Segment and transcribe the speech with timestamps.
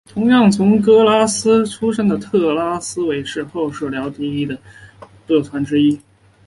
[0.11, 2.73] 同样从格拉斯哥出身的特拉
[3.07, 6.01] 维斯是后英式摇滚第一批受到关注的乐团之一。